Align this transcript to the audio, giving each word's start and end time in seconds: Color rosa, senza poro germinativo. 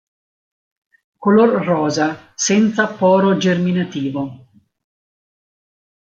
Color 1.23 1.63
rosa, 1.67 2.31
senza 2.33 2.87
poro 2.87 3.37
germinativo. 3.37 4.49